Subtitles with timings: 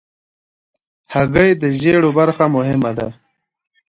[1.13, 3.07] هګۍ د ژیړو برخه مهمه ده.